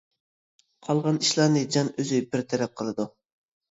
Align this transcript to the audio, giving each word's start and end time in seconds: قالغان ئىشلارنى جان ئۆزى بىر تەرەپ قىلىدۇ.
قالغان 0.87 1.21
ئىشلارنى 1.23 1.63
جان 1.79 1.95
ئۆزى 1.97 2.25
بىر 2.35 2.47
تەرەپ 2.53 2.79
قىلىدۇ. 2.79 3.13